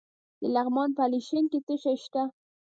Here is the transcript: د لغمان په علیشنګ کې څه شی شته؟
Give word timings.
د 0.41 0.43
لغمان 0.55 0.89
په 0.95 1.01
علیشنګ 1.07 1.45
کې 1.51 1.59
څه 1.67 1.75
شی 1.83 1.95
شته؟ 2.03 2.23